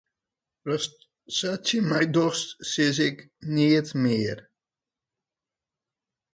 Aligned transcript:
Asto 0.73 1.03
sa 1.37 1.51
tsjin 1.63 1.85
my 1.89 2.03
dochst, 2.15 2.47
sis 2.71 2.97
ik 3.07 3.17
neat 3.53 3.87
mear. 4.03 4.39